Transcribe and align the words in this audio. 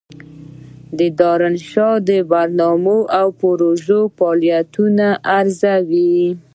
دارالانشا 1.19 1.89
د 2.09 2.11
برنامو 2.31 2.97
او 3.19 3.27
پروژو 3.41 3.99
فعالیتونه 4.17 5.07
ارزوي. 5.37 6.15